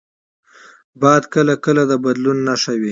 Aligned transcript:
باد 1.01 1.23
کله 1.33 1.53
کله 1.65 1.83
د 1.91 1.93
بدلون 2.03 2.37
نښه 2.47 2.71
وي 2.75 2.79